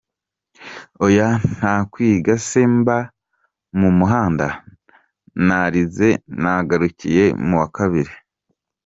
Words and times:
Oya 1.05 1.29
nta 1.55 1.75
kwiga 1.91 2.33
se 2.49 2.61
mba 2.75 2.97
mu 3.79 3.89
muhanda? 3.97 4.47
Narize 5.47 6.09
nagarukiye 6.41 7.25
mu 7.47 7.55
wa 7.61 7.67
kabiri. 7.77 8.13